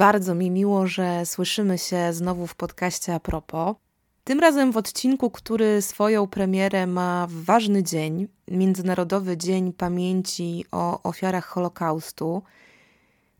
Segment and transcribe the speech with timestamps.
[0.00, 3.76] Bardzo mi miło, że słyszymy się znowu w podcaście a propos.
[4.24, 11.02] Tym razem w odcinku, który swoją premierę ma w ważny dzień Międzynarodowy Dzień Pamięci o
[11.02, 12.42] ofiarach Holokaustu.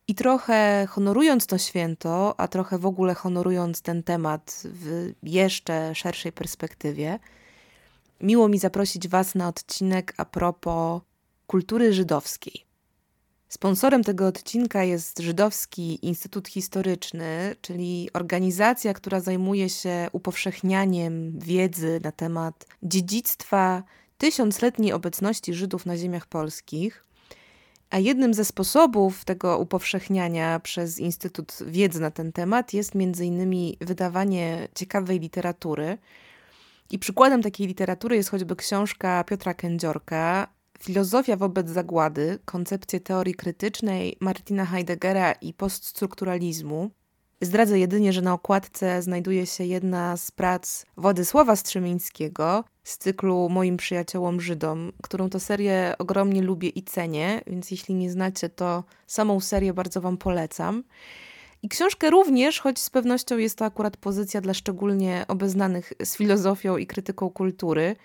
[0.09, 6.33] I trochę honorując to święto, a trochę w ogóle honorując ten temat w jeszcze szerszej
[6.33, 7.19] perspektywie,
[8.21, 11.03] miło mi zaprosić Was na odcinek a propos
[11.47, 12.70] kultury żydowskiej.
[13.51, 22.13] Sponsorem tego odcinka jest Żydowski Instytut Historyczny, czyli organizacja, która zajmuje się upowszechnianiem wiedzy na
[22.13, 23.83] temat dziedzictwa
[24.19, 27.05] tysiącletniej obecności Żydów na ziemiach polskich.
[27.91, 34.69] A jednym ze sposobów tego upowszechniania przez Instytut wiedzy na ten temat jest innymi wydawanie
[34.75, 35.99] ciekawej literatury.
[36.91, 44.17] I przykładem takiej literatury jest choćby książka Piotra Kędziorka Filozofia wobec zagłady, koncepcje teorii krytycznej
[44.21, 46.91] Martina Heideggera i poststrukturalizmu.
[47.41, 53.77] Zdradzę jedynie, że na okładce znajduje się jedna z prac Władysława Strzemińskiego z cyklu Moim
[53.77, 59.41] przyjaciołom Żydom, którą to serię ogromnie lubię i cenię, więc jeśli nie znacie, to samą
[59.41, 60.85] serię bardzo Wam polecam.
[61.63, 66.77] I książkę również, choć z pewnością jest to akurat pozycja dla szczególnie obeznanych z filozofią
[66.77, 67.97] i krytyką kultury,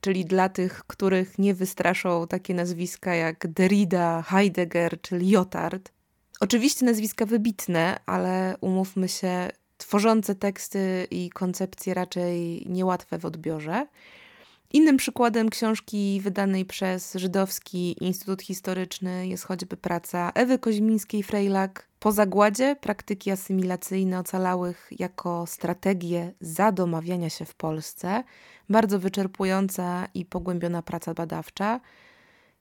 [0.00, 5.92] czyli dla tych, których nie wystraszą takie nazwiska jak Derrida, Heidegger czy Lyotard.
[6.40, 13.86] Oczywiście nazwiska wybitne, ale umówmy się, tworzące teksty i koncepcje raczej niełatwe w odbiorze.
[14.72, 22.76] Innym przykładem książki wydanej przez Żydowski Instytut Historyczny jest choćby praca Ewy Koźmińskiej-Frejlak Po zagładzie
[22.76, 28.24] praktyki asymilacyjne ocalałych jako strategie zadomawiania się w Polsce.
[28.68, 31.80] Bardzo wyczerpująca i pogłębiona praca badawcza.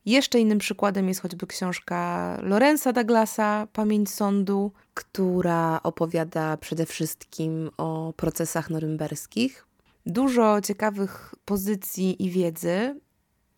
[0.06, 8.14] Jeszcze innym przykładem jest choćby książka Lorenza Douglasa Pamięć sądu, która opowiada przede wszystkim o
[8.18, 9.66] procesach norymberskich
[10.06, 13.00] dużo ciekawych pozycji i wiedzy.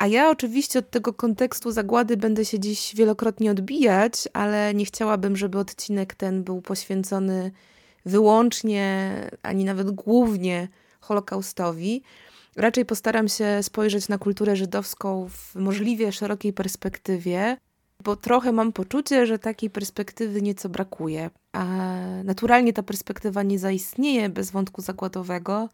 [0.01, 5.37] A ja oczywiście od tego kontekstu zagłady będę się dziś wielokrotnie odbijać, ale nie chciałabym,
[5.37, 7.51] żeby odcinek ten był poświęcony
[8.05, 9.13] wyłącznie,
[9.43, 10.67] ani nawet głównie
[11.01, 12.03] Holokaustowi.
[12.55, 17.57] Raczej postaram się spojrzeć na kulturę żydowską w możliwie szerokiej perspektywie,
[18.03, 21.29] bo trochę mam poczucie, że takiej perspektywy nieco brakuje.
[21.51, 21.65] A
[22.23, 25.69] naturalnie ta perspektywa nie zaistnieje bez wątku zakładowego,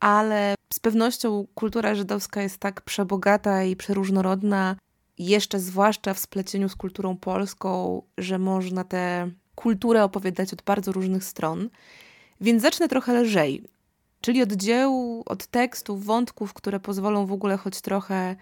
[0.00, 4.76] ale z pewnością kultura żydowska jest tak przebogata i przeróżnorodna,
[5.18, 11.24] jeszcze zwłaszcza w splecieniu z kulturą polską, że można tę kulturę opowiadać od bardzo różnych
[11.24, 11.70] stron.
[12.40, 13.64] Więc zacznę trochę lżej,
[14.20, 18.36] czyli od dzieł, od tekstów, wątków, które pozwolą w ogóle choć trochę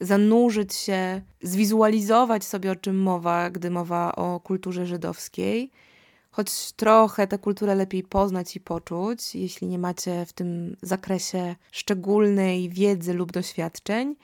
[0.00, 5.70] zanurzyć się, zwizualizować sobie o czym mowa, gdy mowa o kulturze żydowskiej
[6.32, 12.68] choć trochę tę kulturę lepiej poznać i poczuć, jeśli nie macie w tym zakresie szczególnej
[12.68, 14.16] wiedzy lub doświadczeń.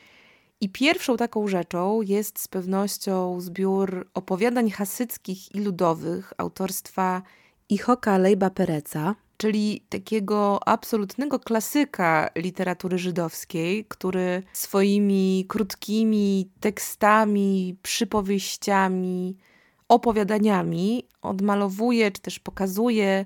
[0.60, 7.22] I pierwszą taką rzeczą jest z pewnością zbiór opowiadań hasyckich i ludowych autorstwa
[7.68, 19.36] Ihoka Lejba Pereca, czyli takiego absolutnego klasyka literatury żydowskiej, który swoimi krótkimi tekstami, przypowieściami,
[19.88, 23.24] opowiadaniami odmalowuje czy też pokazuje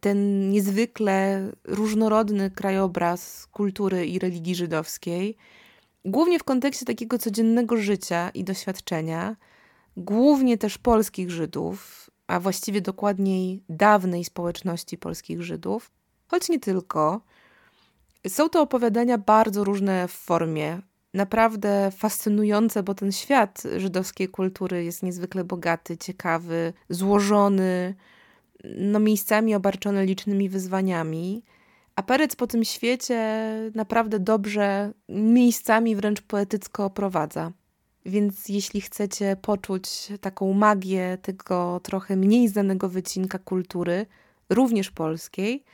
[0.00, 5.36] ten niezwykle różnorodny krajobraz kultury i religii żydowskiej,
[6.04, 9.36] głównie w kontekście takiego codziennego życia i doświadczenia,
[9.96, 15.90] głównie też polskich Żydów, a właściwie dokładniej dawnej społeczności polskich Żydów,
[16.28, 17.20] choć nie tylko.
[18.28, 20.80] Są to opowiadania bardzo różne w formie,
[21.14, 27.94] naprawdę fascynujące, bo ten świat żydowskiej kultury jest niezwykle bogaty, ciekawy, złożony,
[28.64, 31.42] no miejscami obarczony licznymi wyzwaniami.
[31.96, 37.52] A Perec po tym świecie naprawdę dobrze, miejscami wręcz poetycko oprowadza.
[38.06, 44.06] Więc jeśli chcecie poczuć taką magię tego trochę mniej znanego wycinka kultury,
[44.50, 45.64] również polskiej,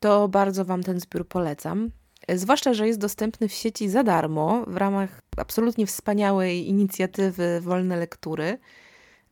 [0.00, 1.90] to bardzo Wam ten zbiór polecam.
[2.34, 8.58] Zwłaszcza, że jest dostępny w sieci za darmo w ramach absolutnie wspaniałej inicjatywy Wolne Lektury.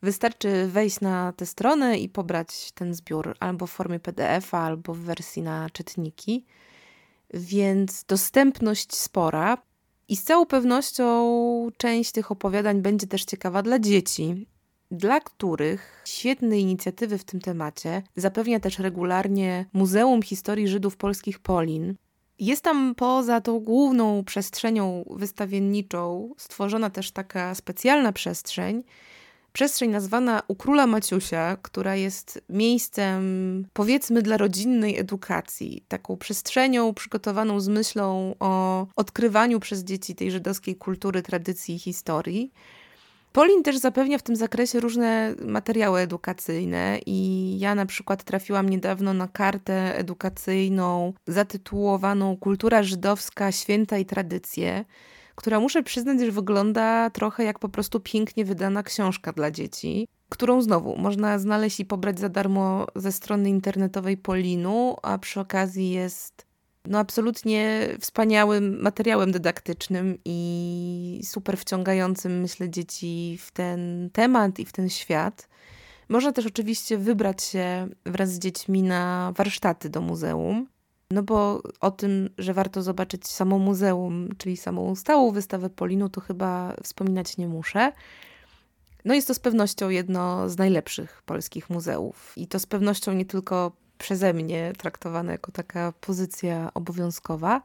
[0.02, 4.98] Wystarczy wejść na tę stronę i pobrać ten zbiór albo w formie PDF-a, albo w
[4.98, 6.44] wersji na czytniki.
[7.34, 9.58] Więc dostępność spora.
[10.08, 14.46] I z całą pewnością część tych opowiadań będzie też ciekawa dla dzieci,
[14.90, 21.94] dla których świetne inicjatywy w tym temacie zapewnia też regularnie Muzeum Historii Żydów Polskich Polin.
[22.38, 28.82] Jest tam poza tą główną przestrzenią wystawienniczą stworzona też taka specjalna przestrzeń,
[29.52, 37.60] przestrzeń nazwana u Króla Maciusia, która jest miejscem, powiedzmy, dla rodzinnej edukacji, taką przestrzenią przygotowaną
[37.60, 42.52] z myślą o odkrywaniu przez dzieci tej żydowskiej kultury, tradycji i historii.
[43.34, 49.14] Polin też zapewnia w tym zakresie różne materiały edukacyjne i ja na przykład trafiłam niedawno
[49.14, 54.84] na kartę edukacyjną zatytułowaną Kultura żydowska, święta i tradycje,
[55.34, 60.62] która muszę przyznać, że wygląda trochę jak po prostu pięknie wydana książka dla dzieci, którą
[60.62, 66.46] znowu można znaleźć i pobrać za darmo ze strony internetowej Polinu, a przy okazji jest
[66.86, 74.72] no absolutnie wspaniałym materiałem dydaktycznym i super wciągającym, myślę, dzieci w ten temat i w
[74.72, 75.48] ten świat.
[76.08, 80.66] Można też oczywiście wybrać się wraz z dziećmi na warsztaty do muzeum.
[81.10, 86.20] No bo o tym, że warto zobaczyć samo muzeum, czyli samą stałą wystawę Polinu, to
[86.20, 87.92] chyba wspominać nie muszę.
[89.04, 92.32] No jest to z pewnością jedno z najlepszych polskich muzeów.
[92.36, 97.62] I to z pewnością nie tylko przeze mnie traktowane jako taka pozycja obowiązkowa,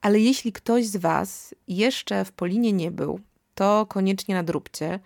[0.00, 3.20] ale jeśli ktoś z Was jeszcze w Polinie nie był,
[3.54, 5.00] to koniecznie nadróbcie.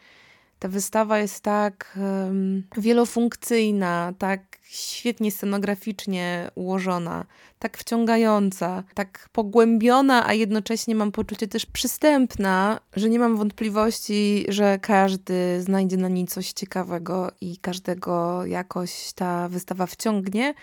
[0.60, 7.26] Ta wystawa jest tak um, wielofunkcyjna, tak świetnie scenograficznie ułożona,
[7.58, 14.78] tak wciągająca, tak pogłębiona, a jednocześnie mam poczucie też przystępna, że nie mam wątpliwości, że
[14.78, 20.54] każdy znajdzie na niej coś ciekawego i każdego jakoś ta wystawa wciągnie.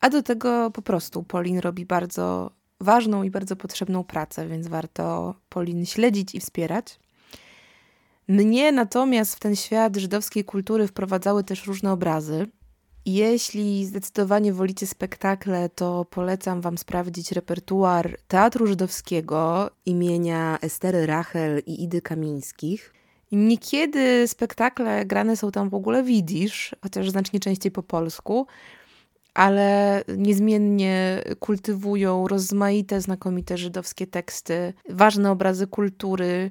[0.00, 2.50] A do tego po prostu Polin robi bardzo
[2.80, 7.03] ważną i bardzo potrzebną pracę, więc warto Polin śledzić i wspierać.
[8.28, 12.46] Mnie natomiast w ten świat żydowskiej kultury wprowadzały też różne obrazy.
[13.06, 21.82] Jeśli zdecydowanie wolicie spektakle, to polecam Wam sprawdzić repertuar Teatru Żydowskiego imienia Estery Rachel i
[21.82, 22.94] Idy Kamińskich.
[23.32, 28.46] Niekiedy spektakle grane są tam w ogóle widzisz, chociaż znacznie częściej po polsku,
[29.34, 36.50] ale niezmiennie kultywują rozmaite, znakomite żydowskie teksty, ważne obrazy kultury,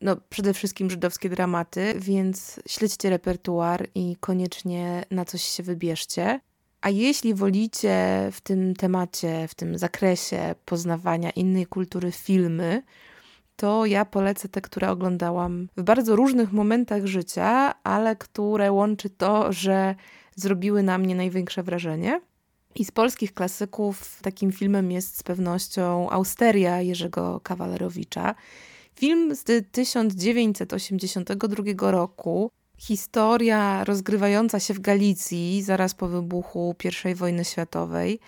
[0.00, 6.40] no, przede wszystkim żydowskie dramaty, więc śledźcie repertuar i koniecznie na coś się wybierzcie.
[6.80, 12.82] A jeśli wolicie w tym temacie, w tym zakresie poznawania innej kultury filmy,
[13.56, 19.52] to ja polecę te, które oglądałam w bardzo różnych momentach życia, ale które łączy to,
[19.52, 19.94] że
[20.36, 22.20] zrobiły na mnie największe wrażenie.
[22.74, 28.34] I z polskich klasyków takim filmem jest z pewnością Austeria Jerzego Kawalerowicza.
[28.96, 36.74] Film z 1982 roku, historia rozgrywająca się w Galicji zaraz po wybuchu
[37.10, 38.20] I wojny światowej.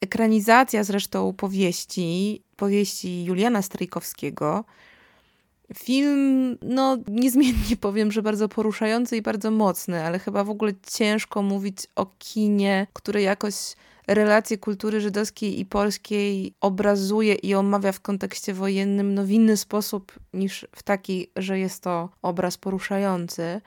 [0.00, 4.64] Ekranizacja zresztą powieści, powieści Juliana Strejkowskiego.
[5.74, 11.42] Film, no niezmiennie powiem, że bardzo poruszający i bardzo mocny, ale chyba w ogóle ciężko
[11.42, 13.54] mówić o kinie, które jakoś
[14.06, 20.12] relacje kultury żydowskiej i polskiej obrazuje i omawia w kontekście wojennym no, w inny sposób
[20.32, 23.60] niż w taki, że jest to obraz poruszający.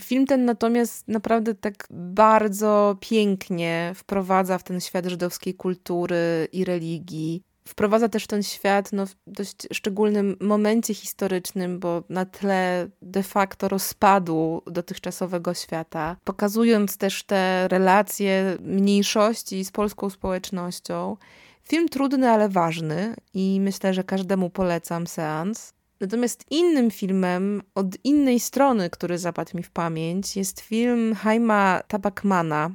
[0.00, 7.42] Film ten natomiast naprawdę tak bardzo pięknie wprowadza w ten świat żydowskiej kultury i religii
[7.68, 13.68] wprowadza też ten świat no, w dość szczególnym momencie historycznym, bo na tle de facto
[13.68, 21.16] rozpadu dotychczasowego świata, pokazując też te relacje mniejszości z polską społecznością.
[21.62, 25.72] Film trudny, ale ważny i myślę, że każdemu polecam seans.
[26.00, 32.70] Natomiast innym filmem od innej strony, który zapadł mi w pamięć, jest film Haima Tabakmana.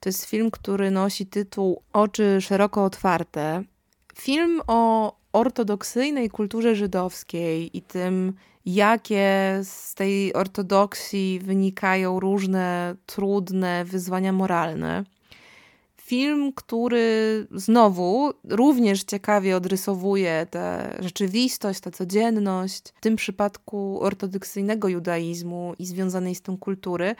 [0.00, 3.64] To jest film, który nosi tytuł Oczy szeroko otwarte.
[4.20, 8.32] Film o ortodoksyjnej kulturze żydowskiej i tym,
[8.66, 15.04] jakie z tej ortodoksji wynikają różne trudne wyzwania moralne.
[15.96, 25.74] Film, który znowu również ciekawie odrysowuje tę rzeczywistość, tę codzienność, w tym przypadku ortodoksyjnego judaizmu
[25.78, 27.14] i związanej z tym kultury,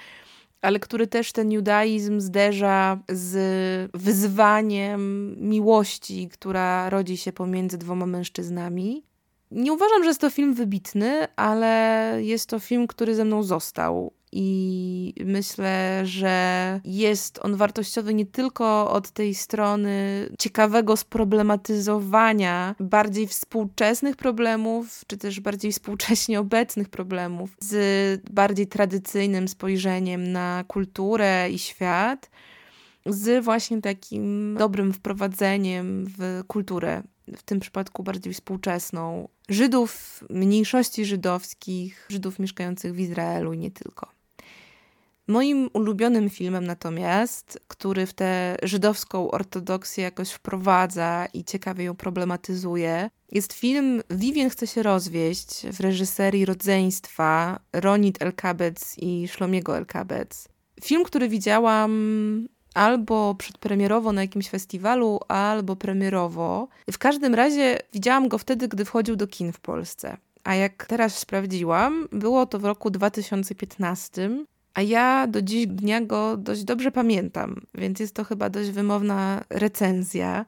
[0.60, 9.09] ale który też ten judaizm zderza z wyzwaniem miłości, która rodzi się pomiędzy dwoma mężczyznami.
[9.50, 14.12] Nie uważam, że jest to film wybitny, ale jest to film, który ze mną został.
[14.32, 24.16] I myślę, że jest on wartościowy nie tylko od tej strony ciekawego sproblematyzowania bardziej współczesnych
[24.16, 32.30] problemów, czy też bardziej współcześnie obecnych problemów, z bardziej tradycyjnym spojrzeniem na kulturę i świat,
[33.06, 37.02] z właśnie takim dobrym wprowadzeniem w kulturę
[37.36, 44.20] w tym przypadku bardziej współczesną, Żydów, mniejszości żydowskich, Żydów mieszkających w Izraelu i nie tylko.
[45.30, 53.10] Moim ulubionym filmem natomiast, który w tę żydowską ortodoksję jakoś wprowadza i ciekawie ją problematyzuje,
[53.32, 60.48] jest film Vivien chce się rozwieść w reżyserii Rodzeństwa Ronit Elkabec i Szlomiego Elkabec.
[60.84, 61.90] Film, który widziałam
[62.74, 66.68] albo przedpremierowo na jakimś festiwalu, albo premierowo.
[66.92, 70.16] W każdym razie widziałam go wtedy, gdy wchodził do kin w Polsce.
[70.44, 74.30] A jak teraz sprawdziłam, było to w roku 2015,
[74.74, 79.44] a ja do dziś dnia go dość dobrze pamiętam, więc jest to chyba dość wymowna
[79.50, 80.46] recenzja.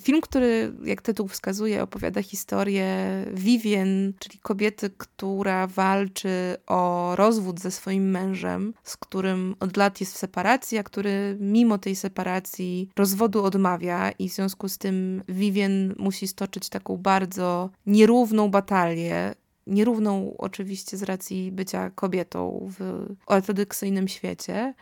[0.00, 2.86] Film, który, jak tytuł wskazuje, opowiada historię
[3.32, 10.14] Vivien, czyli kobiety, która walczy o rozwód ze swoim mężem, z którym od lat jest
[10.14, 15.94] w separacji, a który mimo tej separacji rozwodu odmawia i w związku z tym Vivien
[15.98, 19.34] musi stoczyć taką bardzo nierówną batalię
[19.68, 24.74] nierówną oczywiście z racji bycia kobietą w ortodoksyjnym świecie,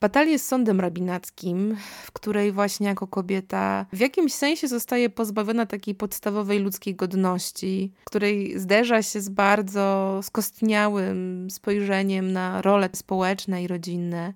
[0.00, 5.94] batalię z sądem rabinackim, w której właśnie jako kobieta w jakimś sensie zostaje pozbawiona takiej
[5.94, 14.32] podstawowej ludzkiej godności, której zderza się z bardzo skostniałym spojrzeniem na role społeczne i rodzinne.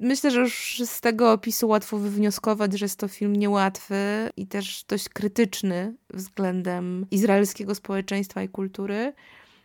[0.00, 4.84] Myślę, że już z tego opisu łatwo wywnioskować, że jest to film niełatwy i też
[4.88, 9.12] dość krytyczny względem izraelskiego społeczeństwa i kultury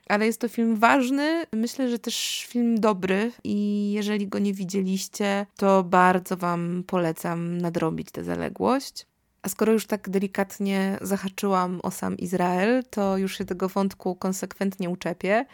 [0.10, 5.46] ale jest to film ważny, myślę, że też film dobry i jeżeli go nie widzieliście,
[5.58, 9.06] to bardzo Wam polecam nadrobić tę zaległość.
[9.42, 14.90] A skoro już tak delikatnie zahaczyłam o sam Izrael, to już się tego wątku konsekwentnie
[14.90, 15.46] uczepię,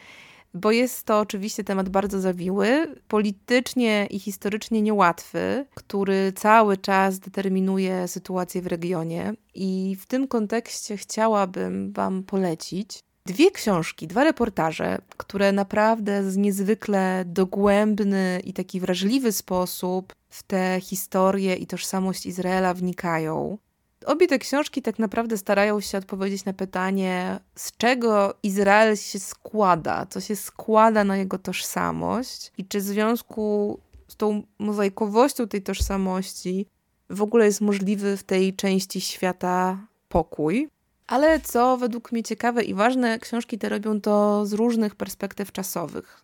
[0.54, 8.08] bo jest to oczywiście temat bardzo zawiły, politycznie i historycznie niełatwy, który cały czas determinuje
[8.08, 9.34] sytuację w regionie.
[9.56, 17.24] I w tym kontekście chciałabym Wam polecić dwie książki, dwa reportaże, które naprawdę z niezwykle
[17.28, 23.58] dogłębny i taki wrażliwy sposób w tę historię i tożsamość Izraela wnikają.
[24.06, 30.06] Obie te książki tak naprawdę starają się odpowiedzieć na pytanie, z czego Izrael się składa,
[30.10, 36.68] co się składa na jego tożsamość i czy w związku z tą mozaikowością tej tożsamości
[37.10, 39.78] w ogóle jest możliwy w tej części świata
[40.10, 40.70] pokój.
[41.08, 46.24] Ale co według mnie ciekawe i ważne, książki te robią to z różnych perspektyw czasowych.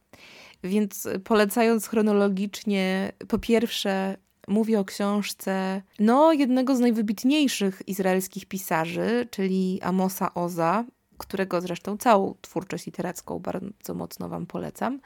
[0.63, 4.17] Więc polecając chronologicznie, po pierwsze,
[4.47, 10.85] mówię o książce no, jednego z najwybitniejszych izraelskich pisarzy, czyli Amosa Oza,
[11.17, 14.99] którego zresztą całą twórczość literacką bardzo mocno Wam polecam.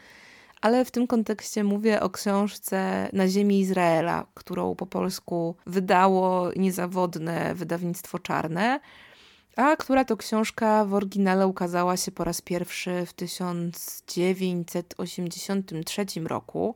[0.61, 7.55] Ale w tym kontekście mówię o książce Na ziemi Izraela, którą po polsku wydało niezawodne
[7.55, 8.79] wydawnictwo czarne
[9.55, 16.75] a która to książka w oryginale ukazała się po raz pierwszy w 1983 roku.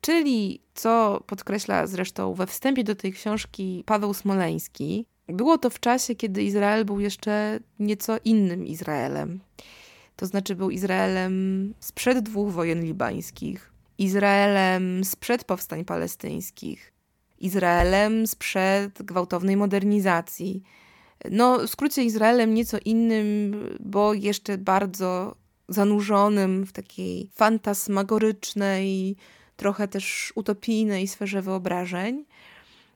[0.00, 6.14] Czyli, co podkreśla zresztą we wstępie do tej książki Paweł Smoleński, było to w czasie,
[6.14, 9.40] kiedy Izrael był jeszcze nieco innym Izraelem.
[10.16, 16.92] To znaczy, był Izraelem sprzed dwóch wojen libańskich, Izraelem sprzed powstań palestyńskich,
[17.38, 20.62] Izraelem sprzed gwałtownej modernizacji
[21.30, 25.36] no, w skrócie Izraelem nieco innym, bo jeszcze bardzo
[25.68, 29.16] zanurzonym w takiej fantasmagorycznej,
[29.56, 32.24] trochę też utopijnej sferze wyobrażeń.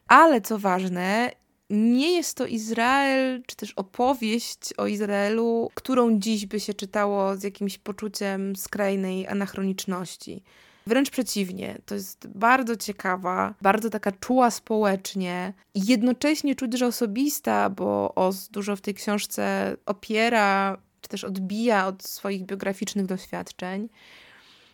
[0.08, 1.32] Ale co ważne,
[1.70, 7.42] nie jest to Izrael, czy też opowieść o Izraelu, którą dziś by się czytało z
[7.42, 10.42] jakimś poczuciem skrajnej anachroniczności.
[10.90, 17.70] Wręcz przeciwnie, to jest bardzo ciekawa, bardzo taka czuła społecznie i jednocześnie czuć, że osobista,
[17.70, 23.88] bo Oz dużo w tej książce opiera, czy też odbija od swoich biograficznych doświadczeń.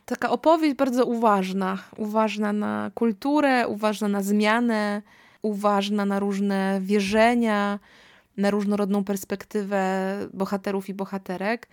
[0.07, 5.03] Taka opowieść bardzo uważna, uważna na kulturę, uważna na zmianę,
[5.43, 7.79] uważna na różne wierzenia,
[8.37, 11.69] na różnorodną perspektywę bohaterów i bohaterek.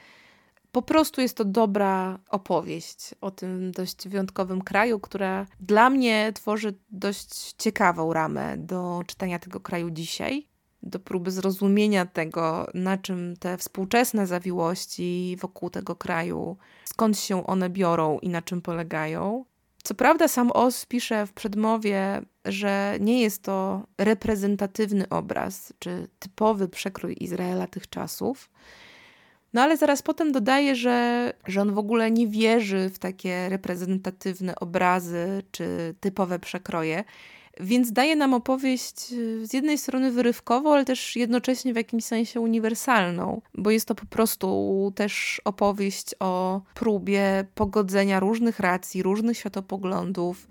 [0.73, 6.73] Po prostu jest to dobra opowieść o tym dość wyjątkowym kraju, która dla mnie tworzy
[6.89, 10.47] dość ciekawą ramę do czytania tego kraju dzisiaj.
[10.83, 17.69] do próby zrozumienia tego, na czym te współczesne zawiłości wokół tego kraju, skąd się one
[17.69, 19.45] biorą i na czym polegają.
[19.83, 26.67] Co prawda, sam Oz pisze w przedmowie, że nie jest to reprezentatywny obraz czy typowy
[26.67, 28.49] przekrój Izraela tych czasów.
[29.53, 34.55] No ale zaraz potem dodaje, że, że on w ogóle nie wierzy w takie reprezentatywne
[34.55, 37.03] obrazy czy typowe przekroje.
[37.59, 42.39] Więc daje nam opowieść y, z jednej strony wyrywkową, ale też jednocześnie w jakimś sensie
[42.39, 50.47] uniwersalną, bo jest to po prostu też opowieść o próbie pogodzenia różnych racji, różnych światopoglądów,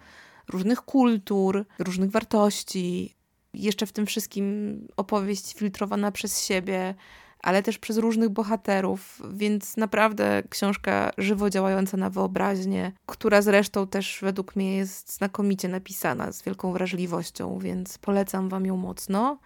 [0.48, 3.14] różnych kultur, różnych wartości.
[3.54, 6.94] Jeszcze w tym wszystkim opowieść filtrowana przez siebie,
[7.42, 14.18] ale też przez różnych bohaterów, więc naprawdę książka żywo działająca na wyobraźnię, która zresztą też
[14.22, 19.38] według mnie jest znakomicie napisana, z wielką wrażliwością, więc polecam Wam ją mocno.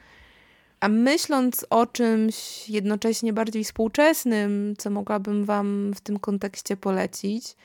[0.80, 7.56] A myśląc o czymś jednocześnie bardziej współczesnym, co mogłabym Wam w tym kontekście polecić,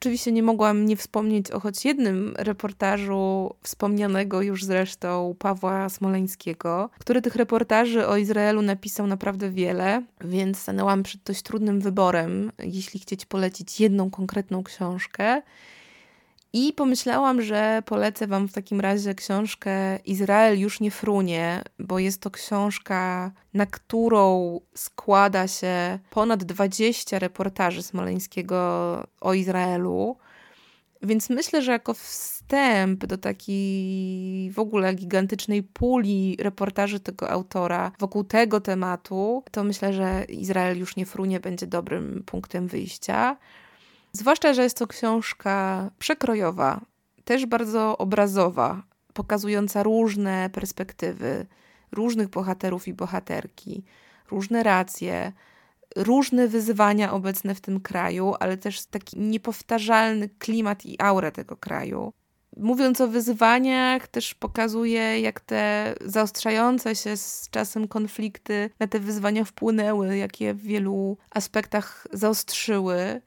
[0.00, 7.22] Oczywiście nie mogłam nie wspomnieć o choć jednym reportażu wspomnianego już zresztą Pawła Smoleńskiego, który
[7.22, 13.26] tych reportaży o Izraelu napisał naprawdę wiele, więc stanęłam przed dość trudnym wyborem, jeśli chcieć
[13.26, 15.42] polecić jedną konkretną książkę.
[16.52, 22.20] I pomyślałam, że polecę Wam w takim razie książkę Izrael już nie frunie, bo jest
[22.20, 28.58] to książka, na którą składa się ponad 20 reportaży Smoleńskiego
[29.20, 30.16] o Izraelu.
[31.02, 38.24] Więc myślę, że jako wstęp do takiej w ogóle gigantycznej puli reportaży tego autora wokół
[38.24, 43.36] tego tematu, to myślę, że Izrael już nie frunie będzie dobrym punktem wyjścia.
[44.18, 46.80] Zwłaszcza, że jest to książka przekrojowa,
[47.24, 48.82] też bardzo obrazowa,
[49.12, 51.46] pokazująca różne perspektywy,
[51.92, 53.84] różnych bohaterów i bohaterki,
[54.30, 55.32] różne racje,
[55.96, 62.12] różne wyzwania obecne w tym kraju, ale też taki niepowtarzalny klimat i aurę tego kraju.
[62.56, 69.44] Mówiąc o wyzwaniach, też pokazuje, jak te zaostrzające się z czasem konflikty na te wyzwania
[69.44, 73.20] wpłynęły, jak je w wielu aspektach zaostrzyły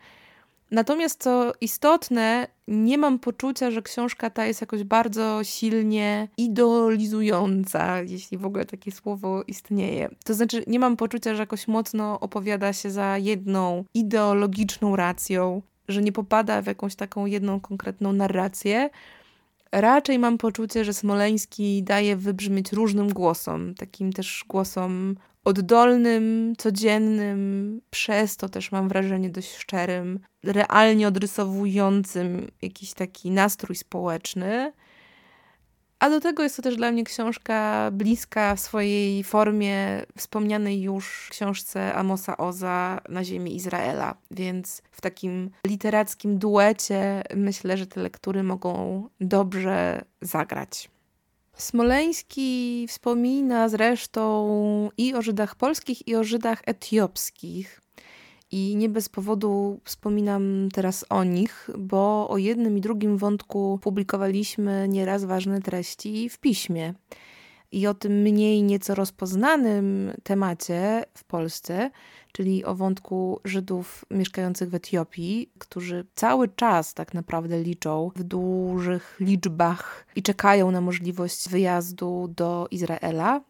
[0.72, 8.38] Natomiast co istotne, nie mam poczucia, że książka ta jest jakoś bardzo silnie idolizująca, jeśli
[8.38, 10.10] w ogóle takie słowo istnieje.
[10.26, 16.02] To znaczy, nie mam poczucia, że jakoś mocno opowiada się za jedną ideologiczną racją, że
[16.02, 18.90] nie popada w jakąś taką jedną konkretną narrację.
[19.72, 28.38] Raczej mam poczucie, że Smoleński daje wybrzmieć różnym głosom, takim też głosom oddolnym, codziennym, przez
[28.38, 34.74] to też mam wrażenie dość szczerym, realnie odrysowującym jakiś taki nastrój społeczny.
[36.00, 41.28] A do tego jest to też dla mnie książka bliska w swojej formie wspomnianej już
[41.32, 44.16] książce Amosa Oza na ziemi Izraela.
[44.32, 50.91] Więc w takim literackim duecie myślę, że te lektury mogą dobrze zagrać.
[51.62, 57.82] Smoleński wspomina zresztą i o Żydach polskich, i o Żydach etiopskich.
[58.52, 64.88] I nie bez powodu wspominam teraz o nich, bo o jednym i drugim wątku publikowaliśmy
[64.88, 66.94] nieraz ważne treści w piśmie.
[67.72, 71.92] I o tym mniej nieco rozpoznanym temacie w Polsce
[72.32, 79.18] czyli o wątku Żydów mieszkających w Etiopii, którzy cały czas tak naprawdę liczą w dużych
[79.20, 83.42] liczbach i czekają na możliwość wyjazdu do Izraela.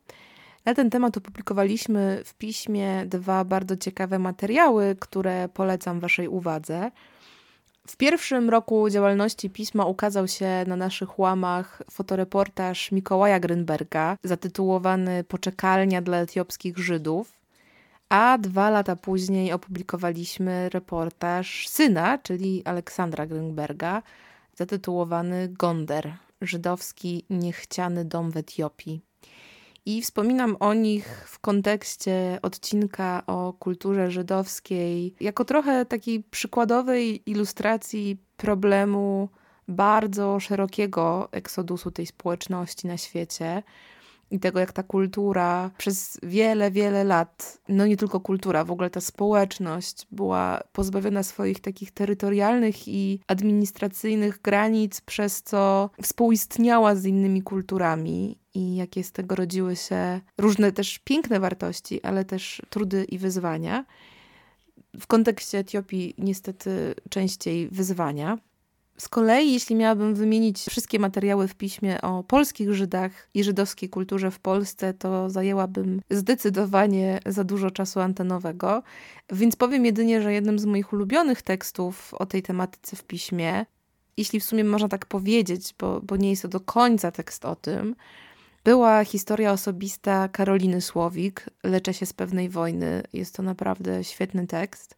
[0.65, 6.91] Na ten temat opublikowaliśmy w piśmie dwa bardzo ciekawe materiały, które polecam Waszej uwadze.
[7.87, 16.01] W pierwszym roku działalności pisma ukazał się na naszych łamach fotoreportaż Mikołaja Grynberga zatytułowany Poczekalnia
[16.01, 17.39] dla etiopskich Żydów.
[18.09, 24.01] A dwa lata później opublikowaliśmy reportaż syna, czyli Aleksandra Grünberga,
[24.55, 29.01] zatytułowany Gonder żydowski niechciany dom w Etiopii.
[29.85, 38.17] I wspominam o nich w kontekście odcinka o kulturze żydowskiej, jako trochę takiej przykładowej ilustracji
[38.37, 39.29] problemu
[39.67, 43.63] bardzo szerokiego eksodusu tej społeczności na świecie
[44.31, 48.89] i tego, jak ta kultura przez wiele, wiele lat, no nie tylko kultura, w ogóle
[48.89, 57.41] ta społeczność była pozbawiona swoich takich terytorialnych i administracyjnych granic, przez co współistniała z innymi
[57.41, 63.17] kulturami i jakie z tego rodziły się różne też piękne wartości, ale też trudy i
[63.17, 63.85] wyzwania.
[64.99, 68.37] W kontekście Etiopii niestety częściej wyzwania.
[68.97, 74.31] Z kolei, jeśli miałabym wymienić wszystkie materiały w piśmie o polskich Żydach i żydowskiej kulturze
[74.31, 78.83] w Polsce, to zajęłabym zdecydowanie za dużo czasu antenowego.
[79.31, 83.65] Więc powiem jedynie, że jednym z moich ulubionych tekstów o tej tematyce w piśmie,
[84.17, 87.55] jeśli w sumie można tak powiedzieć, bo, bo nie jest to do końca tekst o
[87.55, 87.95] tym,
[88.63, 93.03] była historia osobista Karoliny Słowik, Leczę się z pewnej wojny.
[93.13, 94.95] Jest to naprawdę świetny tekst.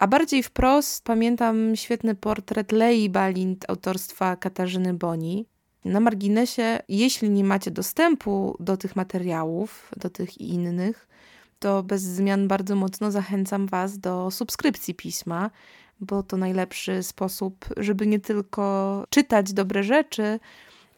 [0.00, 5.46] A bardziej wprost pamiętam świetny portret Lei Balint autorstwa Katarzyny Boni.
[5.84, 11.08] Na marginesie, jeśli nie macie dostępu do tych materiałów, do tych i innych,
[11.58, 15.50] to bez zmian bardzo mocno zachęcam Was do subskrypcji pisma,
[16.00, 20.40] bo to najlepszy sposób, żeby nie tylko czytać dobre rzeczy,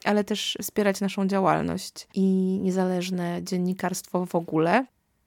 [0.04, 2.22] ale też wspierać naszą działalność i
[2.62, 4.86] niezależne dziennikarstwo w ogóle.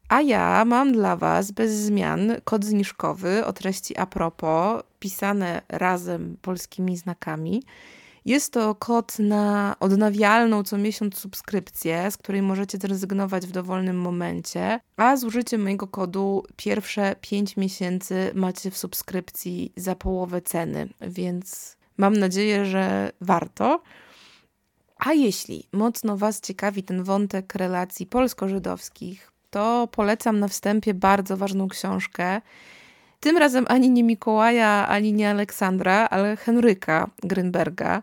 [0.09, 6.37] A ja mam dla Was bez zmian kod zniżkowy o treści a propos, pisane razem
[6.41, 7.63] polskimi znakami.
[8.25, 14.79] Jest to kod na odnawialną co miesiąc subskrypcję, z której możecie zrezygnować w dowolnym momencie,
[14.97, 21.77] a z użyciem mojego kodu pierwsze 5 miesięcy macie w subskrypcji za połowę ceny, więc
[21.97, 23.81] mam nadzieję, że warto.
[24.99, 31.67] A jeśli mocno Was ciekawi ten wątek relacji polsko-żydowskich, to polecam na wstępie bardzo ważną
[31.67, 32.41] książkę.
[33.19, 38.01] Tym razem ani nie Mikołaja, ani nie Aleksandra, ale Henryka Grynberga.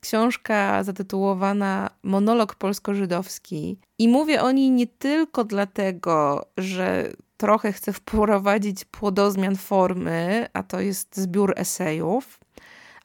[0.00, 3.76] Książka zatytułowana Monolog polsko-żydowski.
[3.98, 10.80] I mówię o niej nie tylko dlatego, że trochę chcę wprowadzić płodozmian formy, a to
[10.80, 12.39] jest zbiór esejów,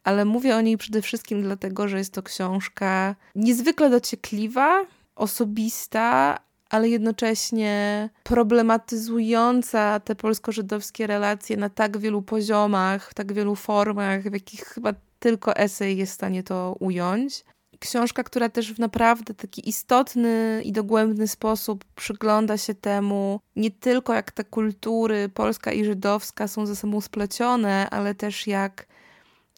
[0.06, 6.40] ale mówię o niej przede wszystkim dlatego, że jest to książka niezwykle dociekliwa, osobista,
[6.70, 14.34] ale jednocześnie problematyzująca te polsko-żydowskie relacje na tak wielu poziomach, w tak wielu formach, w
[14.34, 17.46] jakich chyba tylko esej jest w stanie to ująć.
[17.80, 24.14] Książka, która też w naprawdę taki istotny i dogłębny sposób przygląda się temu, nie tylko
[24.14, 28.88] jak te kultury polska i żydowska są ze sobą splecione, ale też jak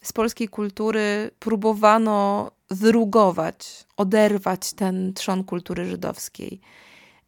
[0.02, 6.60] z polskiej kultury próbowano wyrugować, oderwać ten trzon kultury żydowskiej.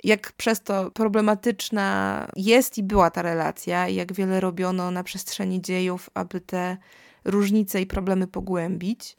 [0.04, 5.60] Jak przez to problematyczna jest i była ta relacja, i jak wiele robiono na przestrzeni
[5.60, 6.76] dziejów, aby te
[7.24, 9.16] różnice i problemy pogłębić.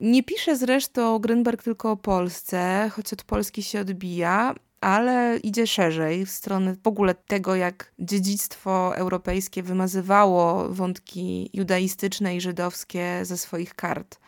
[0.00, 6.26] Nie pisze zresztą Grünberg tylko o Polsce, choć od Polski się odbija, ale idzie szerzej
[6.26, 13.74] w stronę w ogóle tego, jak dziedzictwo europejskie wymazywało wątki judaistyczne i żydowskie ze swoich
[13.74, 14.18] kart.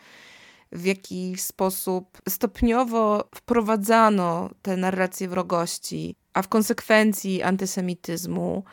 [0.71, 8.63] W jaki sposób stopniowo wprowadzano te narracje wrogości, a w konsekwencji antysemityzmu,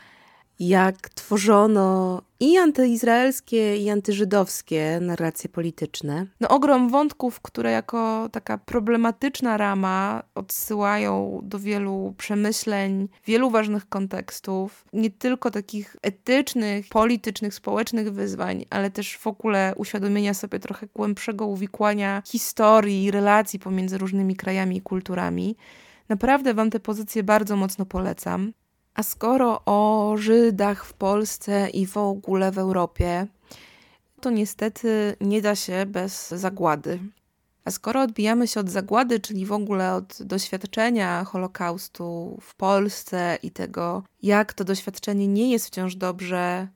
[0.60, 6.26] jak tworzono i antyizraelskie, i antyżydowskie narracje polityczne.
[6.40, 14.84] No, ogrom wątków, które jako taka problematyczna rama odsyłają do wielu przemyśleń, wielu ważnych kontekstów,
[14.92, 21.46] nie tylko takich etycznych, politycznych, społecznych wyzwań, ale też w ogóle uświadomienia sobie trochę głębszego
[21.46, 25.56] uwikłania historii i relacji pomiędzy różnymi krajami i kulturami.
[26.08, 28.52] Naprawdę Wam te pozycje bardzo mocno polecam.
[28.94, 33.26] A skoro o Żydach w Polsce i w ogóle w Europie,
[34.20, 36.98] to niestety nie da się bez zagłady.
[37.64, 43.50] A skoro odbijamy się od zagłady, czyli w ogóle od doświadczenia Holokaustu w Polsce i
[43.50, 46.68] tego, jak to doświadczenie nie jest wciąż dobrze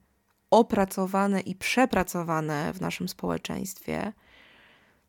[0.49, 4.13] opracowane i przepracowane w naszym społeczeństwie,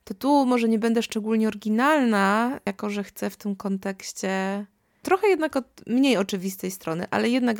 [0.04, 4.66] to tu może nie będę szczególnie oryginalna, jako że chcę w tym kontekście
[5.02, 7.56] Trochę jednak od mniej oczywistej strony, ale jednak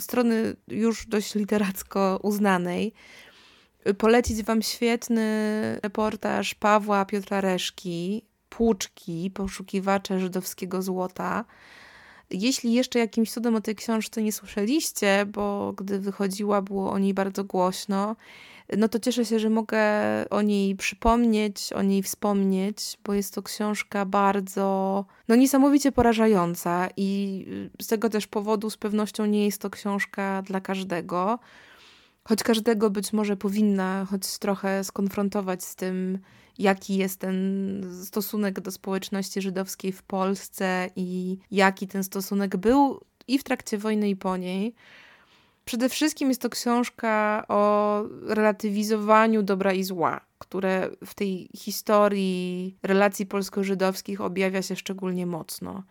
[0.00, 2.92] strony już dość literacko uznanej.
[3.98, 5.28] Polecić Wam świetny
[5.82, 11.44] reportaż Pawła Piotra Reszki, Płuczki, poszukiwacze żydowskiego złota.
[12.30, 17.14] Jeśli jeszcze jakimś cudem o tej książce nie słyszeliście, bo gdy wychodziła było o niej
[17.14, 18.16] bardzo głośno,
[18.76, 19.80] no to cieszę się, że mogę
[20.30, 27.46] o niej przypomnieć, o niej wspomnieć, bo jest to książka bardzo, no niesamowicie porażająca i
[27.82, 31.38] z tego też powodu z pewnością nie jest to książka dla każdego.
[32.24, 36.18] Choć każdego być może powinna choć trochę skonfrontować z tym,
[36.58, 43.38] jaki jest ten stosunek do społeczności żydowskiej w Polsce i jaki ten stosunek był i
[43.38, 44.74] w trakcie wojny, i po niej.
[45.66, 53.26] Przede wszystkim jest to książka o relatywizowaniu dobra i zła, które w tej historii relacji
[53.26, 55.82] polsko-żydowskich objawia się szczególnie mocno,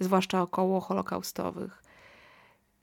[0.00, 1.82] zwłaszcza około holokaustowych.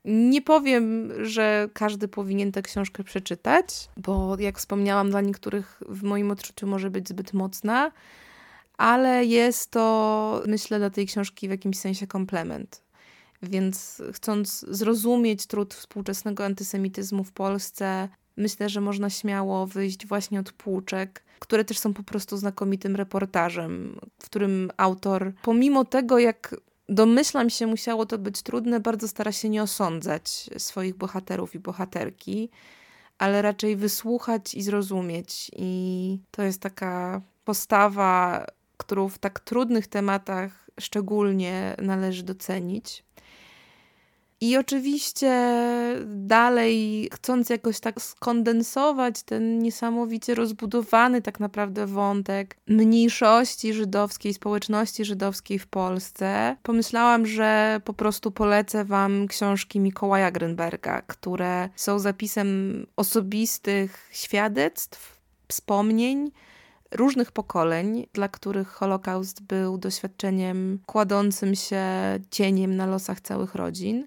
[0.04, 6.30] Nie powiem, że każdy powinien tę książkę przeczytać, bo jak wspomniałam, dla niektórych w moim
[6.30, 7.92] odczuciu może być zbyt mocna,
[8.76, 12.89] ale jest to, myślę, dla tej książki w jakimś sensie komplement.
[13.42, 20.52] Więc chcąc zrozumieć trud współczesnego antysemityzmu w Polsce, myślę, że można śmiało wyjść właśnie od
[20.52, 26.56] płuczek, które też są po prostu znakomitym reportażem, w którym autor, pomimo tego, jak
[26.88, 32.50] domyślam się, musiało to być trudne, bardzo stara się nie osądzać swoich bohaterów i bohaterki,
[33.18, 35.50] ale raczej wysłuchać i zrozumieć.
[35.56, 43.04] I to jest taka postawa, którą w tak trudnych tematach szczególnie należy docenić.
[44.42, 45.30] I oczywiście
[46.06, 55.58] dalej, chcąc jakoś tak skondensować ten niesamowicie rozbudowany tak naprawdę wątek mniejszości żydowskiej, społeczności żydowskiej
[55.58, 64.08] w Polsce, pomyślałam, że po prostu polecę Wam książki Mikołaja Grynberga, które są zapisem osobistych
[64.12, 66.30] świadectw, wspomnień,
[66.90, 71.84] różnych pokoleń, dla których Holokaust był doświadczeniem kładącym się
[72.30, 74.06] cieniem na losach całych rodzin.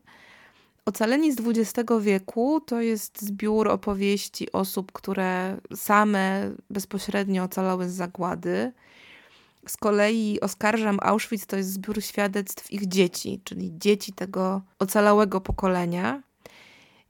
[0.85, 8.71] Ocaleni z XX wieku to jest zbiór opowieści osób, które same bezpośrednio ocalały z zagłady.
[9.67, 16.23] Z kolei Oskarżam Auschwitz to jest zbiór świadectw ich dzieci, czyli dzieci tego ocalałego pokolenia.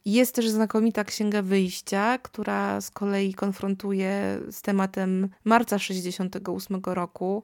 [0.06, 7.44] Jest też znakomita Księga Wyjścia, która z kolei konfrontuje z tematem marca 68 roku,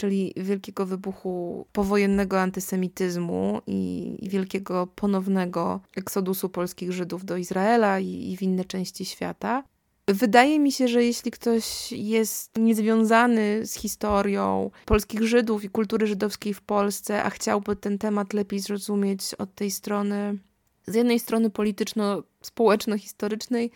[0.00, 8.36] czyli wielkiego wybuchu powojennego antysemityzmu i, wielkiego ponownego eksodusu polskich Żydów do Izraela i, i
[8.36, 9.64] w inne części świata.
[10.08, 16.54] Wydaje mi się, że jeśli ktoś jest niezwiązany z historią polskich Żydów i kultury żydowskiej
[16.54, 20.38] w Polsce, a chciałby ten temat lepiej zrozumieć od tej strony,
[20.86, 23.70] z jednej strony polityczno-społeczno-historycznej,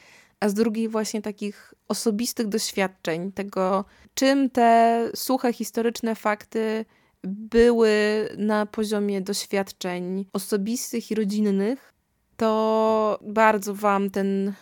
[0.45, 6.85] a z drugiej właśnie takich osobistych doświadczeń, tego czym te suche historyczne fakty
[7.23, 7.91] były
[8.39, 11.93] na poziomie doświadczeń osobistych i rodzinnych,
[12.37, 14.53] to bardzo Wam ten,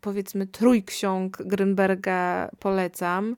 [0.00, 3.36] powiedzmy, trójksiąg Grünberga polecam.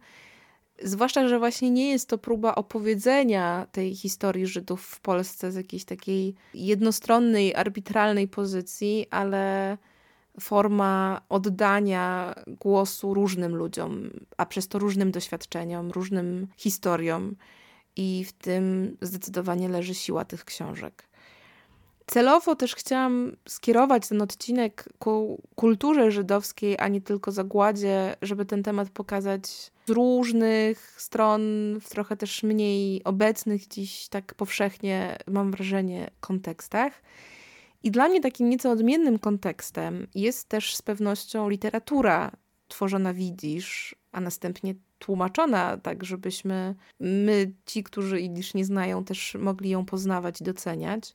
[0.83, 5.85] Zwłaszcza, że właśnie nie jest to próba opowiedzenia tej historii Żydów w Polsce z jakiejś
[5.85, 9.77] takiej jednostronnej, arbitralnej pozycji, ale
[10.41, 17.37] forma oddania głosu różnym ludziom, a przez to różnym doświadczeniom, różnym historiom.
[17.97, 21.09] I w tym zdecydowanie leży siła tych książek.
[22.07, 28.63] Celowo też chciałam skierować ten odcinek ku kulturze żydowskiej, a nie tylko zagładzie, żeby ten
[28.63, 31.43] temat pokazać z różnych stron,
[31.81, 37.03] w trochę też mniej obecnych dziś tak powszechnie, mam wrażenie, kontekstach.
[37.87, 42.31] I dla mnie takim nieco odmiennym kontekstem jest też z pewnością literatura
[42.69, 49.71] tworzona widzisz, a następnie tłumaczona, tak żebyśmy my, ci, którzy Idisz nie znają, też mogli
[49.71, 51.15] ją poznawać i doceniać.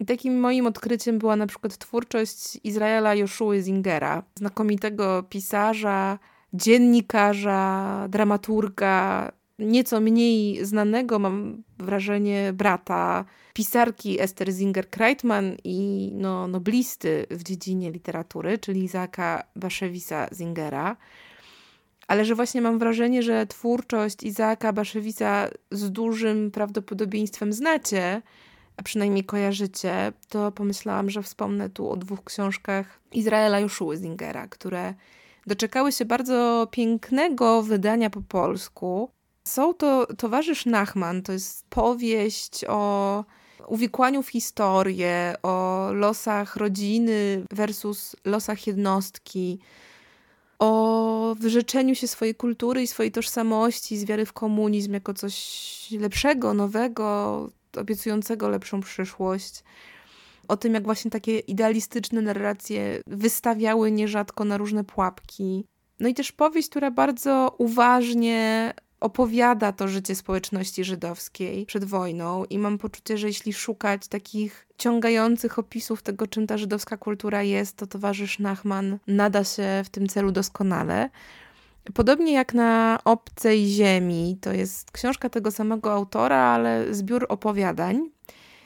[0.00, 6.18] I takim moim odkryciem była na przykład twórczość Izraela Joshuły Zingera, znakomitego pisarza,
[6.52, 17.42] dziennikarza, dramaturga, nieco mniej znanego, mam wrażenie, brata pisarki Esther Zinger-Kreitman i no, noblisty w
[17.42, 20.96] dziedzinie literatury, czyli Izaka Baszewisa Zingera.
[22.08, 28.22] Ale że właśnie mam wrażenie, że twórczość Izaaka Baszewisa z dużym prawdopodobieństwem znacie,
[28.76, 34.94] a przynajmniej kojarzycie, to pomyślałam, że wspomnę tu o dwóch książkach Izraela Joshuły Zingera, które
[35.46, 39.15] doczekały się bardzo pięknego wydania po polsku.
[39.46, 43.24] Są to Towarzysz Nachman, to jest powieść o
[43.68, 49.58] uwikłaniu w historię, o losach rodziny versus losach jednostki,
[50.58, 56.54] o wyrzeczeniu się swojej kultury i swojej tożsamości z wiary w komunizm jako coś lepszego,
[56.54, 59.62] nowego, obiecującego lepszą przyszłość.
[60.48, 65.64] O tym, jak właśnie takie idealistyczne narracje wystawiały nierzadko na różne pułapki.
[66.00, 72.58] No i też powieść, która bardzo uważnie opowiada to życie społeczności żydowskiej przed wojną i
[72.58, 77.86] mam poczucie, że jeśli szukać takich ciągających opisów tego, czym ta żydowska kultura jest, to
[77.86, 81.10] towarzysz Nachman nada się w tym celu doskonale.
[81.94, 88.10] Podobnie jak na Obcej Ziemi, to jest książka tego samego autora, ale zbiór opowiadań.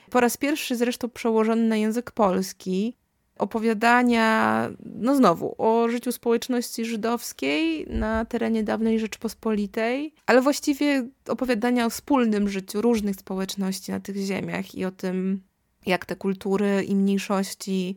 [0.09, 2.97] Po raz pierwszy zresztą przełożony na język polski
[3.41, 11.89] opowiadania, no znowu, o życiu społeczności żydowskiej na terenie dawnej Rzeczpospolitej, ale właściwie opowiadania o
[11.89, 15.41] wspólnym życiu różnych społeczności na tych ziemiach i o tym,
[15.85, 17.95] jak te kultury i mniejszości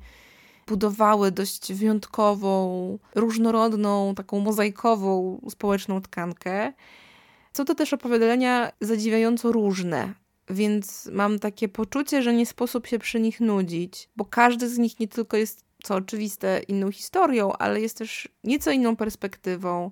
[0.66, 6.72] budowały dość wyjątkową, różnorodną, taką mozaikową społeczną tkankę.
[7.52, 10.14] Są to też opowiadania zadziwiająco różne,
[10.50, 15.00] więc mam takie poczucie, że nie sposób się przy nich nudzić, bo każdy z nich
[15.00, 19.90] nie tylko jest, co oczywiste, inną historią, ale jest też nieco inną perspektywą,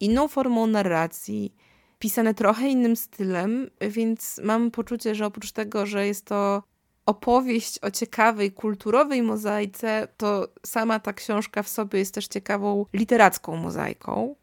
[0.00, 1.54] inną formą narracji,
[1.98, 6.62] pisane trochę innym stylem, więc mam poczucie, że oprócz tego, że jest to
[7.06, 13.56] opowieść o ciekawej, kulturowej mozaice, to sama ta książka w sobie jest też ciekawą literacką
[13.56, 14.34] mozaiką.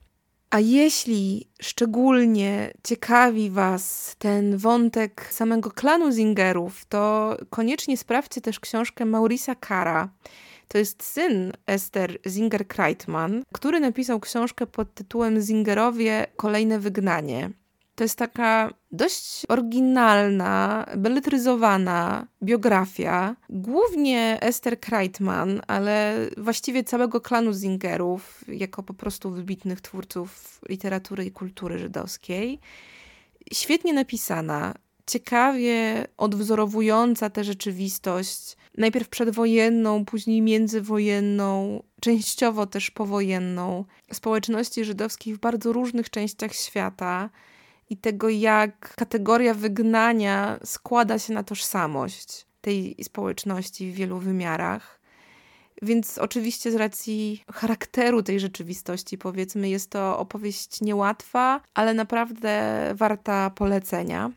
[0.52, 9.06] A jeśli szczególnie ciekawi Was ten wątek samego klanu Zingerów, to koniecznie sprawdźcie też książkę
[9.06, 10.10] Maurisa Kara.
[10.68, 17.50] To jest syn Esther Zinger-Kreitman, który napisał książkę pod tytułem Zingerowie Kolejne Wygnanie.
[18.02, 28.46] To jest taka dość oryginalna, beletryzowana biografia, głównie Esther Kreitman, ale właściwie całego klanu Zingerów,
[28.48, 32.60] jako po prostu wybitnych twórców literatury i kultury żydowskiej.
[33.54, 34.74] Świetnie napisana,
[35.08, 45.74] ciekawie odwzorowująca tę rzeczywistość, najpierw przedwojenną, później międzywojenną, częściowo też powojenną, społeczności żydowskich w bardzo
[45.74, 47.30] różnych częściach świata
[47.92, 55.00] i tego, jak kategoria wygnania składa się na tożsamość tej społeczności w wielu wymiarach.
[55.82, 63.50] Więc oczywiście z racji charakteru tej rzeczywistości, powiedzmy, jest to opowieść niełatwa, ale naprawdę warta
[63.50, 64.32] polecenia.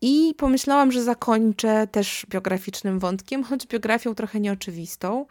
[0.00, 5.26] I pomyślałam, że zakończę też biograficznym wątkiem, choć biografią trochę nieoczywistą,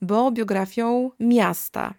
[0.00, 1.94] bo biografią miasta.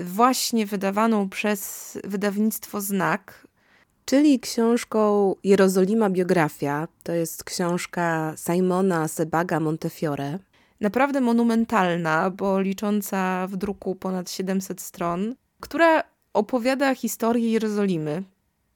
[0.00, 3.45] Właśnie wydawaną przez wydawnictwo Znak,
[4.06, 6.88] czyli książką Jerozolima Biografia.
[7.02, 10.38] To jest książka Simona Sebaga Montefiore.
[10.80, 18.22] Naprawdę monumentalna, bo licząca w druku ponad 700 stron, która opowiada historię Jerozolimy.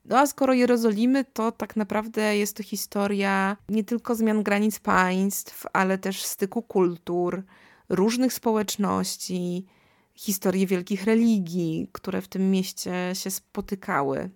[0.04, 5.66] No a skoro Jerozolimy, to tak naprawdę jest to historia nie tylko zmian granic państw,
[5.72, 7.42] ale też styku kultur,
[7.88, 9.66] różnych społeczności,
[10.14, 14.30] historii wielkich religii, które w tym mieście się spotykały.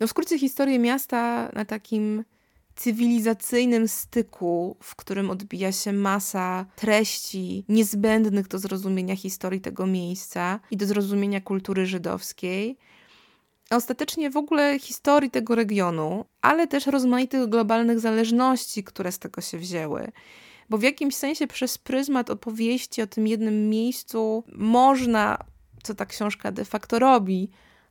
[0.00, 2.24] No w skrócie historię miasta na takim
[2.76, 10.76] cywilizacyjnym styku, w którym odbija się masa treści niezbędnych do zrozumienia historii tego miejsca i
[10.76, 12.78] do zrozumienia kultury żydowskiej,
[13.70, 19.40] a ostatecznie w ogóle historii tego regionu, ale też rozmaitych globalnych zależności, które z tego
[19.40, 20.12] się wzięły.
[20.70, 25.38] Bo w jakimś sensie przez pryzmat opowieści o tym jednym miejscu można,
[25.82, 27.50] co ta książka de facto robi,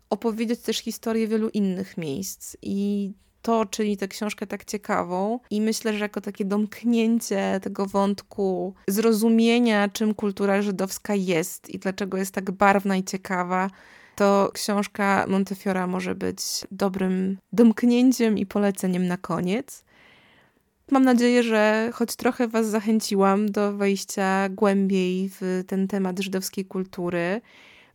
[0.10, 2.58] opowiedzieć też historię wielu innych miejsc.
[2.62, 8.74] I to czyni tę książkę tak ciekawą i myślę, że jako takie domknięcie tego wątku
[8.88, 13.70] zrozumienia, czym kultura żydowska jest i dlaczego jest tak barwna i ciekawa,
[14.16, 16.42] to książka Montefiora może być
[16.72, 19.84] dobrym domknięciem i poleceniem na koniec.
[20.92, 27.42] Mam nadzieję, że choć trochę Was zachęciłam do wejścia głębiej w ten temat żydowskiej kultury.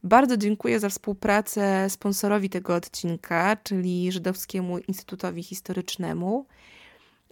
[0.05, 6.47] Bardzo dziękuję za współpracę sponsorowi tego odcinka, czyli Żydowskiemu Instytutowi Historycznemu.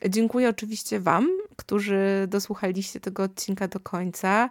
[0.09, 4.51] Dziękuję oczywiście Wam, którzy dosłuchaliście tego odcinka do końca.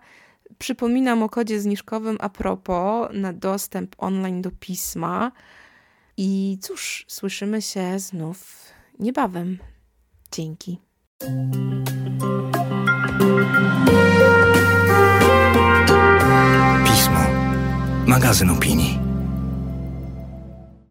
[0.58, 5.32] Przypominam o kodzie zniżkowym a propos na dostęp online do pisma.
[6.18, 8.66] I cóż, słyszymy się znów
[9.00, 9.58] niebawem.
[10.32, 10.78] Dzięki.
[18.12, 19.11] Magazyn opinii.